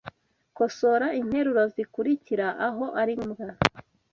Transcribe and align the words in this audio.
Kosora 0.57 1.07
interuro 1.19 1.63
zikurikira 1.73 2.47
aho 2.67 2.85
ari 3.01 3.13
ngombwa 3.19 3.51